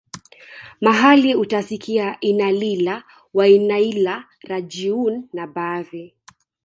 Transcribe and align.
mahali 0.83 1.31
utasikia 1.43 2.05
innalillah 2.29 3.03
wainnailah 3.37 4.21
rajiuun 4.49 5.15
na 5.33 5.43
baadhi 5.55 6.05